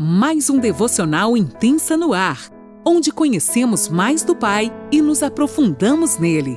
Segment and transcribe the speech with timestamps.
[0.00, 2.52] mais um devocional intensa no ar,
[2.86, 6.56] onde conhecemos mais do Pai e nos aprofundamos nele.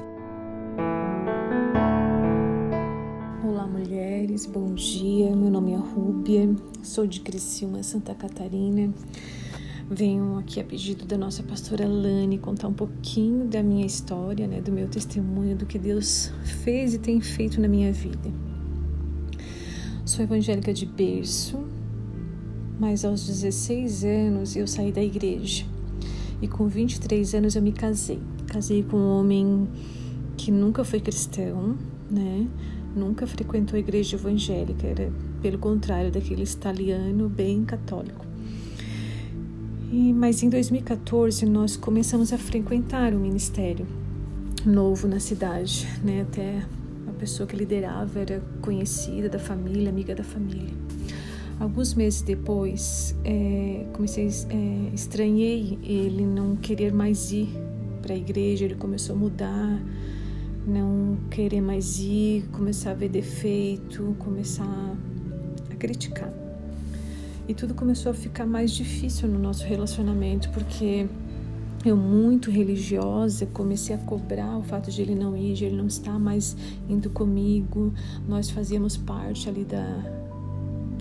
[3.43, 5.36] Olá, mulheres, bom dia.
[5.36, 8.93] Meu nome é Rúbia, sou de Criciúma, Santa Catarina.
[9.89, 14.62] Venho aqui a pedido da nossa pastora Lani contar um pouquinho da minha história, né,
[14.62, 16.32] do meu testemunho, do que Deus
[16.64, 18.32] fez e tem feito na minha vida.
[20.05, 21.58] Sou evangélica de berço,
[22.82, 25.64] mas aos 16 anos eu saí da igreja.
[26.42, 28.20] E com 23 anos eu me casei.
[28.48, 29.68] Casei com um homem
[30.36, 31.78] que nunca foi cristão,
[32.09, 32.48] né?
[32.95, 38.26] Nunca frequentou a igreja evangélica, era pelo contrário daquele italiano bem católico.
[39.92, 43.86] E, mas em 2014 nós começamos a frequentar o ministério
[44.66, 46.22] novo na cidade, né?
[46.22, 46.66] Até
[47.08, 50.73] a pessoa que liderava era conhecida da família, amiga da família.
[51.61, 57.50] Alguns meses depois, é, comecei, é, estranhei ele não querer mais ir
[58.02, 59.80] para a igreja, ele começou a mudar,
[60.66, 64.95] não querer mais ir, começar a ver defeito, começar
[65.70, 66.34] a criticar.
[67.48, 71.06] E tudo começou a ficar mais difícil no nosso relacionamento, porque
[71.86, 75.86] eu muito religiosa comecei a cobrar o fato de ele não ir, de ele não
[75.86, 76.58] estar mais
[76.89, 77.94] indo comigo.
[78.28, 80.20] Nós fazíamos parte ali da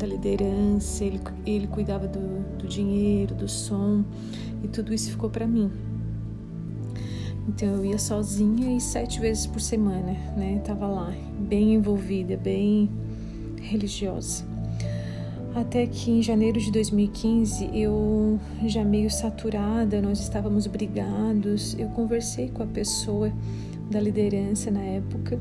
[0.01, 4.03] da liderança, ele, ele cuidava do, do dinheiro, do som
[4.65, 5.71] e tudo isso ficou para mim.
[7.47, 10.61] Então eu ia sozinha e sete vezes por semana, né?
[10.65, 12.89] Tava lá, bem envolvida, bem
[13.61, 14.49] religiosa.
[15.55, 21.77] Até que em janeiro de 2015 eu já meio saturada, nós estávamos brigados.
[21.79, 23.33] Eu conversei com a pessoa
[23.91, 25.41] da liderança na época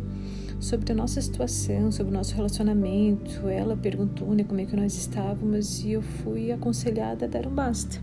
[0.59, 3.47] sobre a nossa situação, sobre o nosso relacionamento.
[3.47, 7.51] Ela perguntou né, como é que nós estávamos e eu fui aconselhada a dar um
[7.51, 8.01] basta,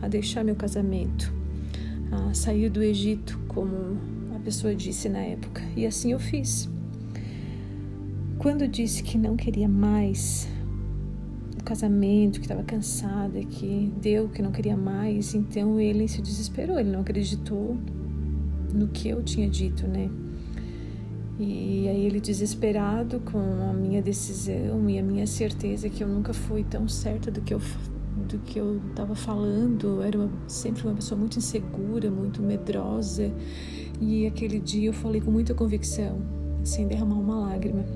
[0.00, 1.32] a deixar meu casamento,
[2.12, 3.98] a sair do Egito, como
[4.34, 5.62] a pessoa disse na época.
[5.76, 6.68] E assim eu fiz.
[8.38, 10.48] Quando disse que não queria mais
[11.60, 16.78] o casamento, que estava cansada, que deu, que não queria mais, então ele se desesperou,
[16.78, 17.76] ele não acreditou
[18.72, 20.08] no que eu tinha dito, né?
[21.42, 26.34] E aí ele desesperado com a minha decisão e a minha certeza que eu nunca
[26.34, 27.60] fui tão certa do que eu
[28.28, 33.32] do que eu estava falando, era uma, sempre uma pessoa muito insegura, muito medrosa.
[33.98, 36.20] E aquele dia eu falei com muita convicção,
[36.62, 37.86] sem derramar uma lágrima.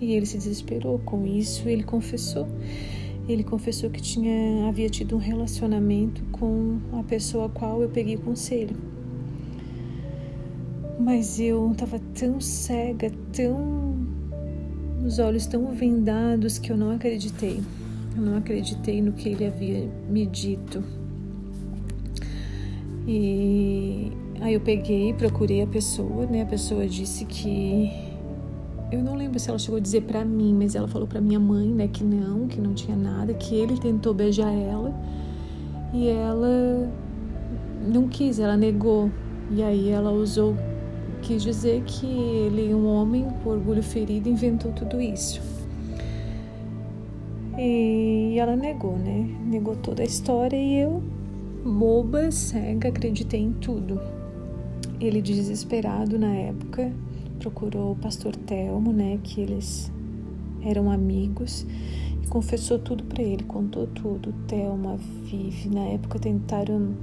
[0.00, 2.48] E ele se desesperou com isso, ele confessou.
[3.28, 8.16] Ele confessou que tinha havia tido um relacionamento com a pessoa a qual eu peguei
[8.16, 8.95] conselho
[11.06, 13.94] mas eu estava tão cega, tão.
[15.04, 17.62] os olhos tão vendados que eu não acreditei.
[18.16, 20.82] Eu não acreditei no que ele havia me dito.
[23.06, 26.42] E aí eu peguei, procurei a pessoa, né?
[26.42, 27.88] A pessoa disse que
[28.90, 31.38] eu não lembro se ela chegou a dizer para mim, mas ela falou para minha
[31.38, 34.92] mãe, né, que não, que não tinha nada, que ele tentou beijar ela
[35.94, 36.90] e ela
[37.86, 39.08] não quis, ela negou.
[39.52, 40.56] E aí ela usou
[41.26, 45.42] quis dizer que ele, um homem com orgulho ferido, inventou tudo isso.
[47.58, 49.28] E ela negou, né?
[49.44, 51.02] Negou toda a história e eu,
[51.64, 54.00] boba, cega, acreditei em tudo.
[55.00, 56.92] Ele, desesperado na época,
[57.40, 59.18] procurou o pastor Telmo, né?
[59.20, 59.90] Que eles
[60.62, 61.66] eram amigos
[62.22, 64.32] e confessou tudo para ele, contou tudo.
[64.46, 66.94] Telmo, Vivi, na época tentaram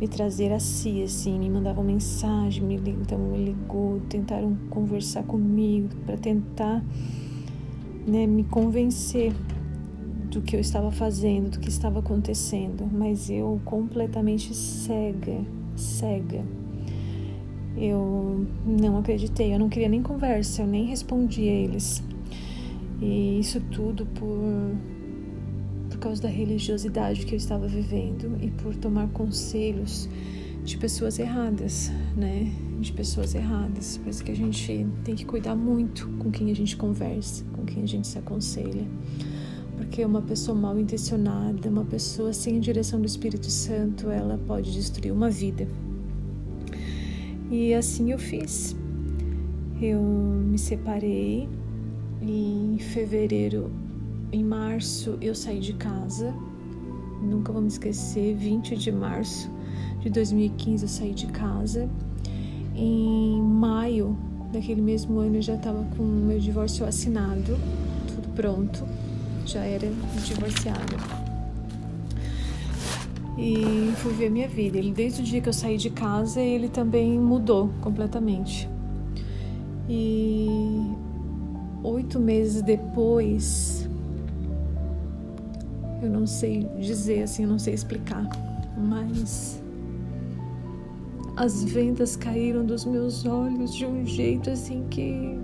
[0.00, 5.88] me trazer a si, assim, me mandavam mensagem, me, então me ligou, tentaram conversar comigo
[6.04, 6.84] para tentar
[8.06, 9.32] né, me convencer
[10.30, 15.40] do que eu estava fazendo, do que estava acontecendo, mas eu completamente cega,
[15.74, 16.44] cega.
[17.76, 22.02] Eu não acreditei, eu não queria nem conversa, eu nem respondi a eles.
[23.00, 24.74] E isso tudo por
[25.96, 30.06] por causa da religiosidade que eu estava vivendo e por tomar conselhos
[30.62, 32.52] de pessoas erradas, né?
[32.78, 33.96] De pessoas erradas.
[33.96, 37.64] Por isso que a gente tem que cuidar muito com quem a gente conversa, com
[37.64, 38.86] quem a gente se aconselha.
[39.78, 45.12] Porque uma pessoa mal intencionada, uma pessoa sem direção do Espírito Santo, ela pode destruir
[45.12, 45.66] uma vida.
[47.50, 48.76] E assim eu fiz.
[49.80, 51.48] Eu me separei
[52.20, 53.85] em fevereiro
[54.32, 56.34] em março eu saí de casa,
[57.22, 59.50] nunca vou me esquecer, 20 de março
[60.00, 61.88] de 2015 eu saí de casa.
[62.74, 64.16] Em maio
[64.52, 67.58] daquele mesmo ano eu já estava com meu divórcio assinado,
[68.06, 68.84] tudo pronto,
[69.44, 69.88] já era
[70.24, 71.26] divorciada.
[73.38, 74.78] e fui ver minha vida.
[74.78, 78.68] Ele, desde o dia que eu saí de casa, ele também mudou completamente.
[79.88, 80.48] E
[81.82, 83.75] oito meses depois,
[86.02, 88.28] eu não sei dizer assim, eu não sei explicar,
[88.76, 89.62] mas
[91.36, 95.38] as vendas caíram dos meus olhos de um jeito assim que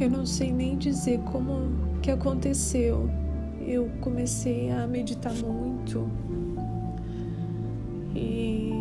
[0.00, 3.08] eu não sei nem dizer como que aconteceu.
[3.66, 6.06] Eu comecei a meditar muito
[8.14, 8.72] e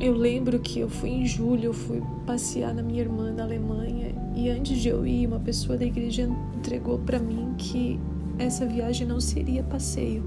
[0.00, 4.14] eu lembro que eu fui em julho, eu fui passear na minha irmã na Alemanha
[4.34, 7.98] e antes de eu ir, uma pessoa da igreja entregou para mim que
[8.38, 10.24] essa viagem não seria passeio,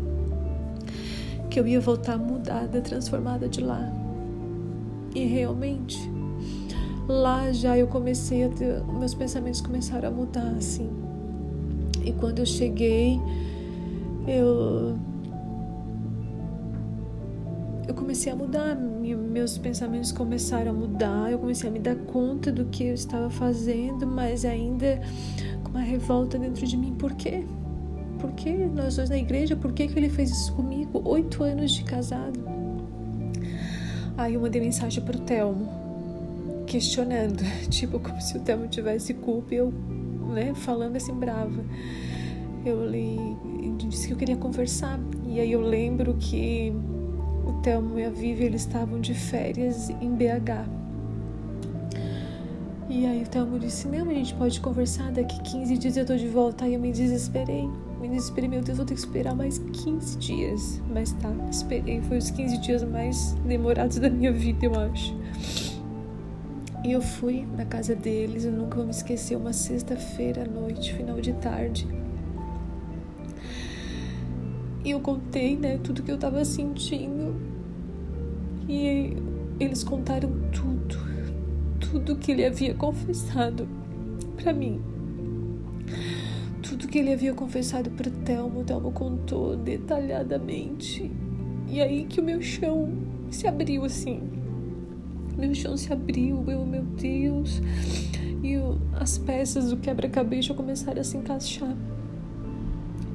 [1.49, 3.91] que eu ia voltar mudada, transformada de lá.
[5.15, 5.99] E realmente,
[7.07, 10.89] lá já eu comecei a ter, meus pensamentos começaram a mudar assim.
[12.03, 13.19] E quando eu cheguei,
[14.27, 14.97] eu
[17.87, 22.51] eu comecei a mudar, meus pensamentos começaram a mudar, eu comecei a me dar conta
[22.51, 25.01] do que eu estava fazendo, mas ainda
[25.63, 26.93] com uma revolta dentro de mim.
[26.93, 27.43] Por quê?
[28.19, 29.55] Por que nós dois na igreja?
[29.55, 31.01] Por que, que ele fez isso comigo?
[31.03, 32.39] Oito anos de casado.
[34.17, 35.67] Aí eu mandei mensagem pro Telmo,
[36.65, 39.73] questionando, tipo, como se o Telmo tivesse culpa e eu,
[40.33, 41.65] né, falando assim brava.
[42.65, 43.17] Eu li,
[43.77, 44.99] disse que eu queria conversar.
[45.25, 46.73] E aí eu lembro que
[47.45, 50.83] o Telmo e a Vivi eles estavam de férias em BH.
[52.89, 56.15] E aí o Telmo disse: Não, a gente pode conversar, daqui 15 dias eu tô
[56.15, 56.65] de volta.
[56.65, 57.69] Aí eu me desesperei.
[57.99, 60.81] Me desesperei, meu Deus, vou ter que esperar mais 15 dias.
[60.93, 62.01] Mas tá, esperei.
[62.01, 65.15] Foi os 15 dias mais demorados da minha vida, eu acho.
[66.83, 70.93] E eu fui na casa deles, eu nunca vou me esquecer, uma sexta-feira à noite,
[70.93, 71.87] final de tarde.
[74.83, 77.35] E eu contei, né, tudo que eu tava sentindo.
[78.67, 79.15] E
[79.59, 80.97] eles contaram tudo,
[81.79, 83.67] tudo que ele havia confessado
[84.35, 84.81] para mim.
[86.61, 91.09] Tudo que ele havia confessado pro Telmo, Telmo contou detalhadamente.
[91.69, 92.91] E aí que o meu chão
[93.29, 94.21] se abriu assim.
[95.37, 97.61] Meu chão se abriu, eu, meu Deus.
[98.43, 101.75] E eu, as peças do quebra-cabeça começaram a se encaixar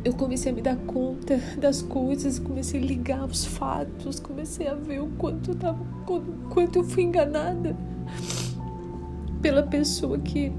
[0.09, 4.75] eu comecei a me dar conta das coisas, comecei a ligar os fatos, comecei a
[4.75, 5.85] ver o quanto eu, tava,
[6.49, 7.77] quanto eu fui enganada
[9.43, 10.51] pela pessoa que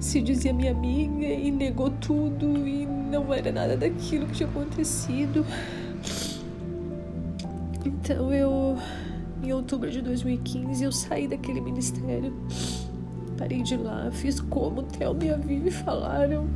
[0.00, 5.46] se dizia minha amiga e negou tudo e não era nada daquilo que tinha acontecido.
[7.86, 8.76] Então eu,
[9.40, 12.34] em outubro de 2015, eu saí daquele ministério,
[13.38, 16.48] parei de lá, fiz como o Theo e a Vivi falaram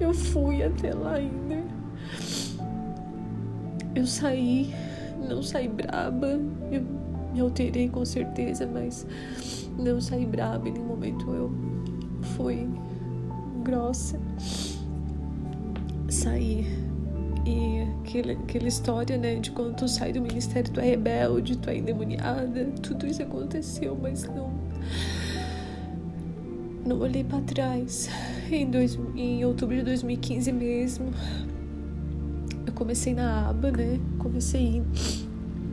[0.00, 1.62] eu fui até lá ainda.
[3.94, 4.74] Eu saí,
[5.28, 6.40] não saí braba.
[6.72, 6.82] Eu
[7.32, 9.06] me alterei com certeza, mas
[9.78, 10.68] não saí braba.
[10.68, 11.52] Em nenhum momento eu
[12.36, 12.68] fui
[13.62, 14.18] grossa.
[16.08, 16.66] Saí.
[17.46, 21.70] E aquela, aquela história, né, de quando tu sai do ministério, tu é rebelde, tu
[21.70, 24.50] é endemoniada, tudo isso aconteceu, mas não.
[26.86, 28.08] Não olhei para trás
[28.56, 31.06] em, dois, em outubro de 2015 mesmo,
[32.66, 33.98] eu comecei na aba, né?
[34.18, 34.82] Comecei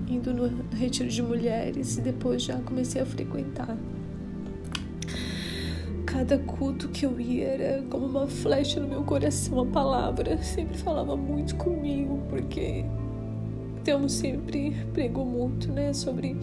[0.07, 3.77] indo no retiro de mulheres e depois já comecei a frequentar.
[6.05, 10.77] Cada culto que eu ia era como uma flecha no meu coração, a palavra sempre
[10.77, 12.85] falava muito comigo, porque
[13.87, 16.35] Temos sempre pregou muito, né, sobre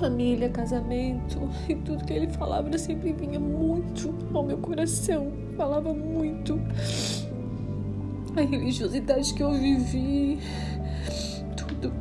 [0.00, 1.38] família, casamento
[1.68, 6.58] e tudo que ele falava sempre vinha muito ao meu coração, falava muito.
[8.34, 10.38] A religiosidade que eu vivi,
[11.56, 11.92] tudo.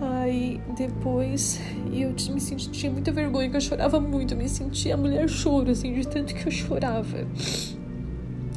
[0.00, 1.60] Aí depois
[1.92, 5.70] eu me senti, tinha muita vergonha, que eu chorava muito, eu me sentia mulher choro,
[5.70, 7.26] assim, de tanto que eu chorava.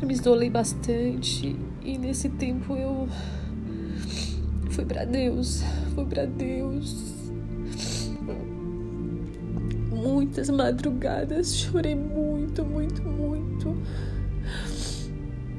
[0.02, 3.08] Eu me isolei bastante e nesse tempo eu
[4.72, 7.21] fui para Deus, fui para Deus
[10.32, 13.76] muitas madrugadas, chorei muito, muito, muito.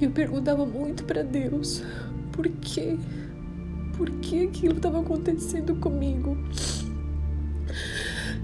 [0.01, 1.83] Eu perguntava muito para Deus
[2.33, 2.97] por quê?
[3.99, 6.39] Por que aquilo estava acontecendo comigo?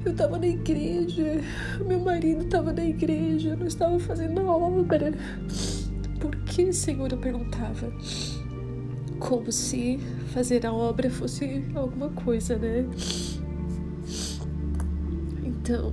[0.04, 1.40] Eu estava na igreja,
[1.86, 5.14] meu marido estava na igreja, eu não estava fazendo a obra.
[6.20, 7.10] Por que, Senhor?
[7.10, 7.90] Eu perguntava.
[9.18, 9.98] Como se
[10.34, 12.84] fazer a obra fosse alguma coisa, né?
[15.68, 15.92] Então,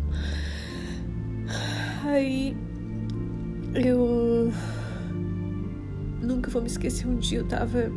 [2.06, 2.56] aí
[3.74, 4.50] eu
[6.22, 7.06] nunca vou me esquecer.
[7.06, 7.92] Um dia eu tava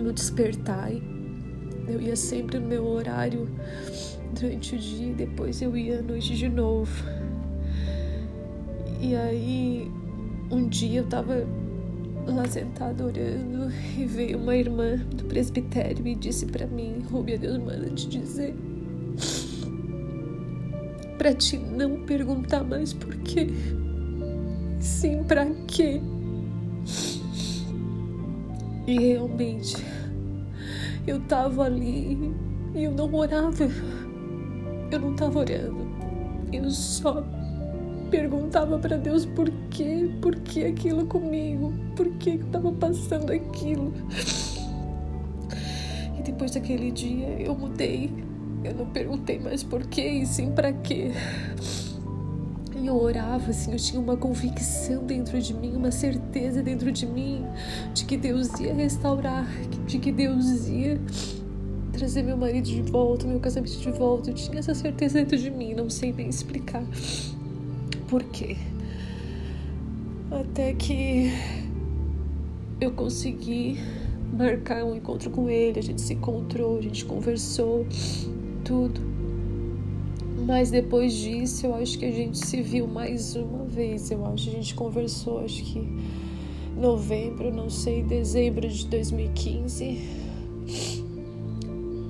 [0.00, 0.90] no despertar.
[1.86, 3.46] Eu ia sempre no meu horário
[4.32, 7.04] durante o dia e depois eu ia à noite de novo.
[9.02, 9.90] E aí,
[10.50, 11.46] um dia eu tava
[12.26, 17.58] lá sentada orando e veio uma irmã do presbitério e disse para mim: Rubia, Deus
[17.58, 18.54] manda te dizer
[21.18, 23.48] para te não perguntar mais por quê,
[24.80, 26.00] sim para quê.
[28.86, 29.76] E realmente
[31.06, 32.34] eu tava ali
[32.74, 33.68] e eu não orava.
[34.90, 35.86] Eu não tava orando.
[36.52, 37.24] Eu só
[38.10, 43.92] perguntava para Deus por quê, por que aquilo comigo, por que estava passando aquilo.
[46.18, 48.12] E depois daquele dia eu mudei.
[48.64, 51.10] Eu não perguntei mais por quê e sim para quê.
[52.80, 57.06] E eu orava assim, eu tinha uma convicção dentro de mim, uma certeza dentro de
[57.06, 57.44] mim
[57.94, 59.46] de que Deus ia restaurar,
[59.86, 61.00] de que Deus ia
[61.92, 64.30] trazer meu marido de volta, meu casamento de volta.
[64.30, 66.84] Eu tinha essa certeza dentro de mim, não sei nem explicar
[68.08, 68.56] por quê.
[70.30, 71.30] Até que
[72.80, 73.78] eu consegui
[74.32, 77.86] marcar um encontro com ele, a gente se encontrou, a gente conversou,
[78.72, 79.02] tudo.
[80.46, 84.10] Mas depois disso, eu acho que a gente se viu mais uma vez.
[84.10, 85.86] Eu acho que a gente conversou, acho que
[86.74, 90.00] novembro, não sei, dezembro de 2015.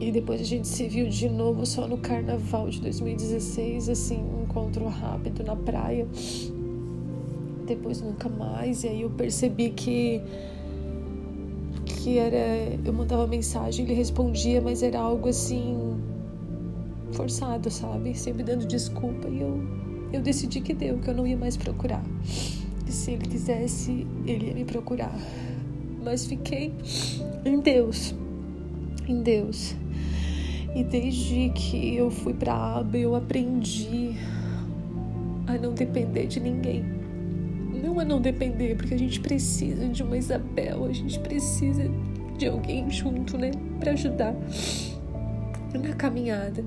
[0.00, 4.44] E depois a gente se viu de novo só no carnaval de 2016, assim, um
[4.44, 6.06] encontro rápido na praia.
[7.66, 8.84] Depois nunca mais.
[8.84, 10.22] E aí eu percebi que
[11.84, 16.00] que era eu mandava mensagem, ele respondia, mas era algo assim
[17.12, 18.16] forçado, sabe?
[18.16, 19.28] Sempre dando desculpa.
[19.28, 19.62] E eu,
[20.12, 22.02] eu decidi que deu, que eu não ia mais procurar.
[22.86, 25.14] E se ele quisesse, ele ia me procurar.
[26.02, 26.74] Mas fiquei
[27.44, 28.14] em Deus.
[29.06, 29.74] Em Deus.
[30.74, 34.16] E desde que eu fui para a aba, eu aprendi
[35.46, 36.84] a não depender de ninguém.
[37.82, 41.90] Não a não depender, porque a gente precisa de uma Isabel, a gente precisa
[42.38, 44.34] de alguém junto, né, para ajudar
[45.78, 46.64] na caminhada.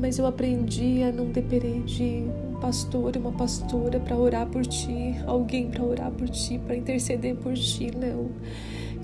[0.00, 4.64] Mas eu aprendi a não depender de um pastor e uma pastora para orar por
[4.66, 8.30] ti, alguém para orar por ti, para interceder por ti, não.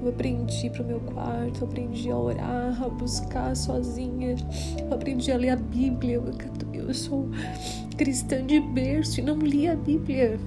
[0.00, 4.36] Eu aprendi para o meu quarto, aprendi a orar, a buscar sozinha,
[4.78, 6.14] eu aprendi a ler a Bíblia.
[6.14, 6.32] Eu,
[6.74, 7.28] eu sou
[7.96, 10.38] cristã de berço e não li a Bíblia.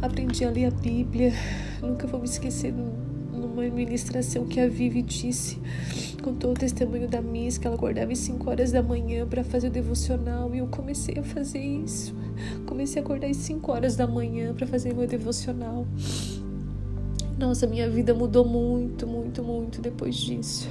[0.00, 1.32] Aprendi a ler a Bíblia.
[1.80, 2.74] Nunca vou me esquecer
[3.32, 5.60] numa ministração que a Vivi disse
[6.22, 9.66] contou o testemunho da Miss, que ela acordava às 5 horas da manhã para fazer
[9.66, 12.14] o devocional e eu comecei a fazer isso.
[12.64, 15.84] Comecei a acordar às 5 horas da manhã para fazer meu devocional.
[17.36, 20.68] Nossa, minha vida mudou muito, muito, muito depois disso.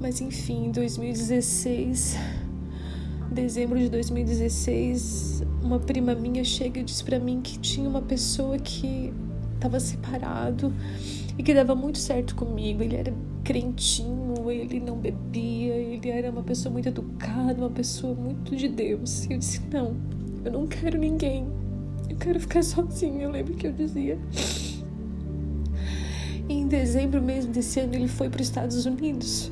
[0.00, 2.16] Mas enfim, em 2016,
[3.30, 8.58] dezembro de 2016, uma prima minha chega e diz para mim que tinha uma pessoa
[8.58, 9.12] que
[9.54, 10.72] estava separado
[11.36, 12.82] e que dava muito certo comigo.
[12.82, 13.12] Ele era
[13.48, 19.24] crentinho, ele não bebia, ele era uma pessoa muito educada, uma pessoa muito de Deus.
[19.24, 19.96] E eu disse: Não,
[20.44, 21.46] eu não quero ninguém,
[22.10, 23.22] eu quero ficar sozinha.
[23.22, 24.18] Eu lembro que eu dizia.
[26.46, 29.50] E em dezembro mesmo desse ano, ele foi para os Estados Unidos.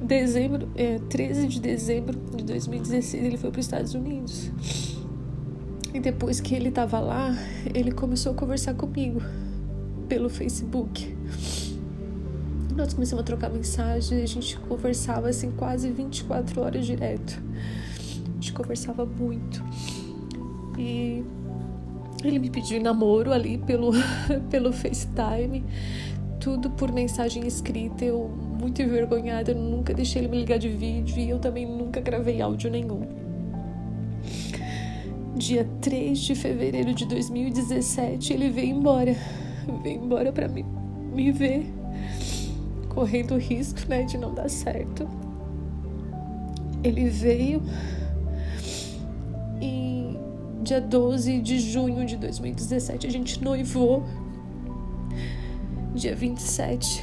[0.00, 4.50] Dezembro, é, 13 de dezembro de 2016, ele foi para os Estados Unidos.
[5.92, 7.36] E depois que ele estava lá,
[7.74, 9.20] ele começou a conversar comigo
[10.08, 11.14] pelo Facebook.
[12.76, 17.42] Nós começamos a trocar mensagens, a gente conversava assim quase 24 horas direto.
[18.28, 19.64] A gente conversava muito.
[20.78, 21.24] E
[22.22, 23.92] ele me pediu namoro ali pelo,
[24.50, 25.64] pelo FaceTime,
[26.38, 28.04] tudo por mensagem escrita.
[28.04, 28.28] Eu,
[28.60, 32.42] muito envergonhada, eu nunca deixei ele me ligar de vídeo e eu também nunca gravei
[32.42, 33.06] áudio nenhum.
[35.34, 39.16] Dia 3 de fevereiro de 2017, ele veio embora.
[39.82, 40.62] Veio embora para me,
[41.14, 41.75] me ver
[42.96, 45.06] correndo o risco né, de não dar certo.
[46.82, 47.62] Ele veio
[49.60, 50.16] e
[50.62, 54.02] dia 12 de junho de 2017 a gente noivou.
[55.94, 57.02] Dia 27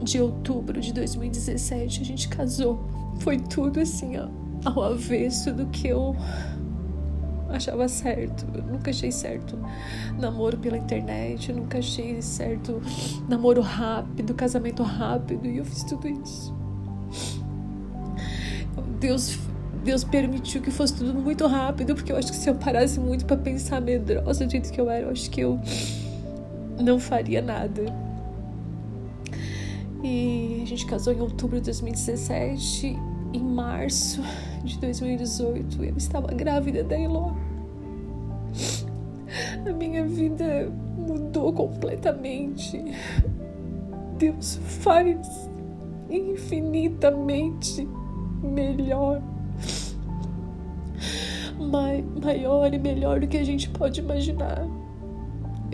[0.00, 2.78] de outubro de 2017 a gente casou.
[3.18, 4.28] Foi tudo assim, ó,
[4.64, 6.14] ao avesso do que eu
[7.48, 8.46] achava certo.
[8.54, 9.58] Eu nunca achei certo
[10.18, 12.80] namoro pela internet, nunca achei certo
[13.28, 16.54] namoro rápido, casamento rápido, e eu fiz tudo isso.
[19.00, 19.38] Deus
[19.84, 23.24] Deus permitiu que fosse tudo muito rápido, porque eu acho que se eu parasse muito
[23.24, 25.58] para pensar medrosa do jeito que eu era, eu acho que eu
[26.78, 27.84] não faria nada.
[30.02, 32.96] E a gente casou em outubro de 2017.
[33.32, 34.22] Em março
[34.64, 37.32] de 2018, eu estava grávida da Eló.
[39.66, 42.82] A minha vida mudou completamente.
[44.16, 45.48] Deus faz
[46.10, 47.86] infinitamente
[48.42, 49.20] melhor.
[52.22, 54.66] maior e melhor do que a gente pode imaginar.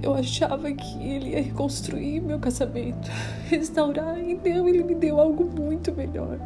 [0.03, 3.11] Eu achava que ele ia reconstruir meu casamento,
[3.49, 6.39] restaurar, e não, ele me deu algo muito melhor.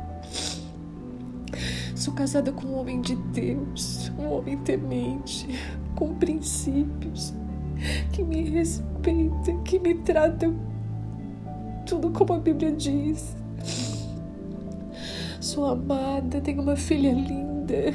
[2.09, 5.47] Sou casada com um homem de Deus, um homem temente,
[5.95, 7.35] com princípios,
[8.11, 10.51] que me respeita, que me trata
[11.85, 13.37] tudo como a Bíblia diz.
[15.39, 17.93] Sou amada, tenho uma filha linda.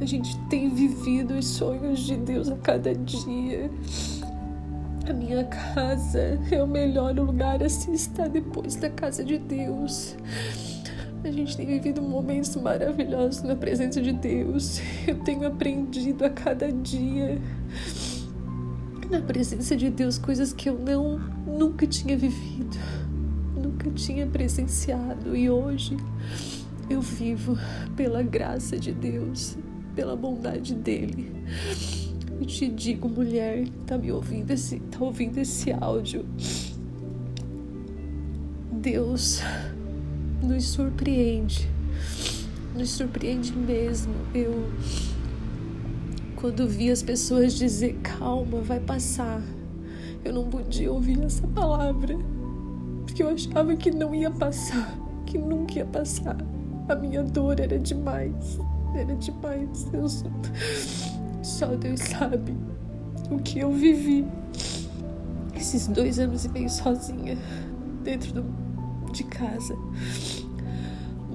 [0.00, 3.70] A gente tem vivido os sonhos de Deus a cada dia.
[5.08, 10.16] A minha casa é o melhor lugar a se estar depois da casa de Deus.
[11.26, 14.80] A gente tem vivido momentos maravilhosos na presença de Deus.
[15.08, 17.42] Eu tenho aprendido a cada dia
[19.10, 22.76] na presença de Deus coisas que eu não nunca tinha vivido,
[23.56, 25.96] nunca tinha presenciado e hoje
[26.90, 27.56] eu vivo
[27.94, 29.56] pela graça de Deus,
[29.94, 31.32] pela bondade dele.
[32.40, 36.24] Eu te digo, mulher tá me ouvindo esse, tá ouvindo esse áudio.
[38.72, 39.40] Deus
[40.46, 41.68] nos surpreende.
[42.74, 44.14] Nos surpreende mesmo.
[44.34, 44.70] Eu
[46.36, 49.42] quando vi as pessoas dizer calma, vai passar,
[50.22, 52.14] eu não podia ouvir essa palavra,
[53.04, 56.36] porque eu achava que não ia passar, que nunca ia passar.
[56.88, 58.60] A minha dor era demais,
[58.94, 59.88] era demais.
[59.92, 60.06] Eu
[61.42, 62.54] só Deus sabe
[63.30, 64.24] o que eu vivi
[65.56, 67.36] esses dois anos e meio sozinha
[68.04, 68.65] dentro do,
[69.16, 69.76] de casa.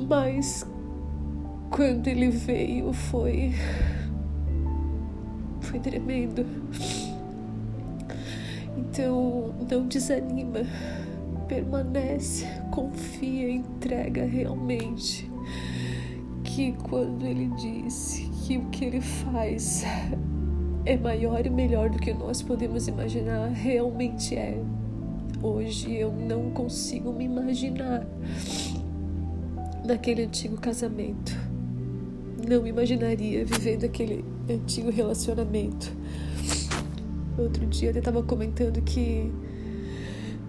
[0.08, 0.66] Mas
[1.70, 3.54] quando ele veio foi
[5.62, 6.46] foi tremendo.
[8.78, 10.62] Então não desanima,
[11.48, 15.30] permanece, confia, entrega realmente
[16.44, 19.84] que quando ele disse que o que ele faz
[20.86, 24.62] é maior e melhor do que nós podemos imaginar, realmente é.
[25.44, 28.06] Hoje eu não consigo me imaginar
[29.84, 31.36] naquele antigo casamento.
[32.48, 35.92] Não imaginaria vivendo aquele antigo relacionamento.
[37.40, 39.32] Outro dia eu estava comentando que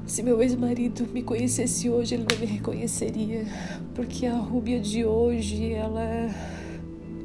[0.04, 3.46] se meu ex-marido me conhecesse hoje, ele não me reconheceria,
[3.94, 6.28] porque a Rúbia de hoje, ela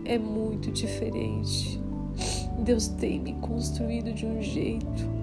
[0.05, 1.81] é muito diferente.
[2.63, 5.16] Deus tem me construído de um jeito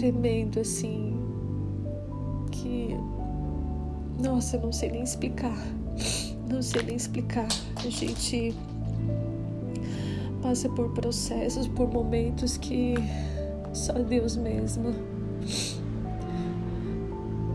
[0.00, 1.14] tremendo assim
[2.50, 2.96] que
[4.18, 5.56] nossa, não sei nem explicar.
[6.48, 7.46] Não sei nem explicar.
[7.76, 8.54] A gente
[10.40, 12.94] passa por processos, por momentos que
[13.74, 14.94] só Deus mesmo.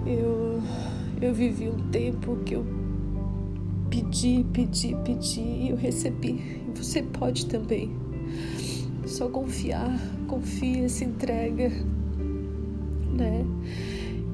[0.05, 0.61] Eu
[1.19, 2.65] eu vivi um tempo que eu
[3.89, 6.61] pedi, pedi, pedi e eu recebi.
[6.75, 7.95] Você pode também.
[9.07, 11.71] Só confiar, confia, se entrega,
[13.15, 13.45] né?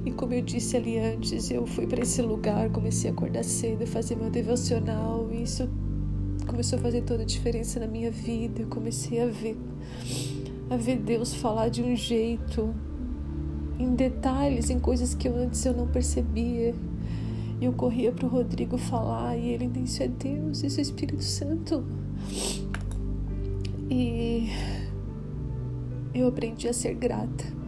[0.04, 3.86] E como eu disse ali antes, eu fui para esse lugar, comecei a acordar cedo,
[3.86, 5.70] fazer meu devocional, e isso
[6.48, 8.64] começou a fazer toda a diferença na minha vida.
[8.64, 9.58] Eu comecei a ver
[10.70, 12.74] a ver Deus falar de um jeito
[13.78, 16.74] em detalhes, em coisas que eu antes eu não percebia.
[17.60, 20.82] E eu corria para o Rodrigo falar e ele disse: "Isso é Deus, isso é
[20.82, 21.84] Espírito Santo".
[23.90, 24.50] E
[26.14, 27.61] eu aprendi a ser grata.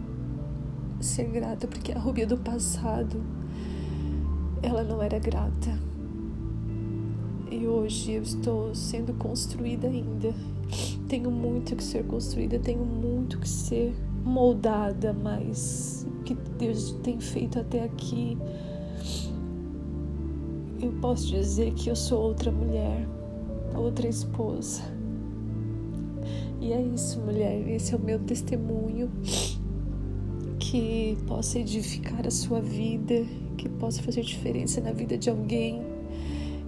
[1.03, 3.21] Ser grata porque a Rubia do passado
[4.61, 5.77] ela não era grata
[7.53, 10.33] e hoje eu estou sendo construída ainda.
[11.07, 13.93] Tenho muito que ser construída, tenho muito que ser
[14.25, 18.37] moldada, mas o que Deus tem feito até aqui,
[20.81, 23.07] eu posso dizer que eu sou outra mulher,
[23.75, 24.81] outra esposa.
[26.59, 29.11] E é isso, mulher, esse é o meu testemunho
[30.73, 33.25] que possa edificar a sua vida,
[33.57, 35.93] que possa fazer diferença na vida de alguém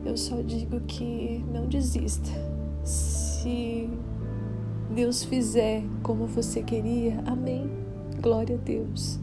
[0.06, 2.30] eu só digo que não desista.
[2.84, 3.89] Se
[4.94, 7.68] Deus fizer como você queria, amém.
[8.22, 9.20] Glória a Deus.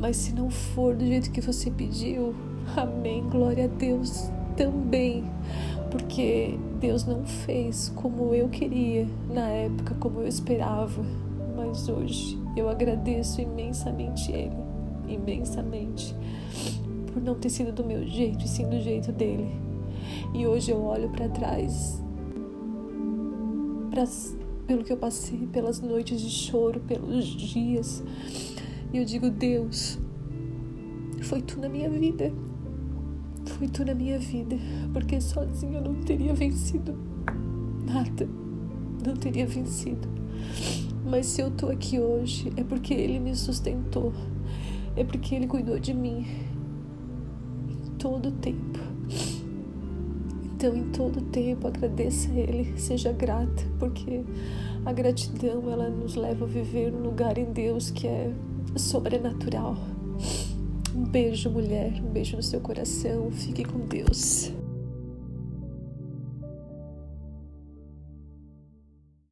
[0.00, 2.34] Mas se não for do jeito que você pediu,
[2.74, 3.22] amém.
[3.28, 5.24] Glória a Deus também.
[5.90, 11.04] Porque Deus não fez como eu queria na época, como eu esperava.
[11.68, 14.56] Mas hoje eu agradeço imensamente Ele,
[15.06, 16.16] imensamente,
[17.12, 19.48] por não ter sido do meu jeito e sim do jeito dele.
[20.34, 22.02] E hoje eu olho para trás,
[23.90, 24.04] pra,
[24.66, 28.02] pelo que eu passei, pelas noites de choro, pelos dias,
[28.92, 29.98] e eu digo: Deus,
[31.22, 32.32] foi tu na minha vida.
[33.44, 34.56] Foi tu na minha vida,
[34.92, 36.94] porque sozinho eu não teria vencido
[37.86, 38.28] nada,
[39.04, 40.06] não teria vencido.
[41.08, 44.12] Mas se eu tô aqui hoje é porque ele me sustentou,
[44.94, 46.26] é porque ele cuidou de mim
[47.66, 48.78] em todo tempo.
[50.44, 54.24] Então, em todo tempo, agradeça a Ele, seja grata, porque
[54.84, 58.32] a gratidão ela nos leva a viver um lugar em Deus que é
[58.74, 59.76] sobrenatural.
[60.92, 63.30] Um beijo, mulher, um beijo no seu coração.
[63.30, 64.52] Fique com Deus.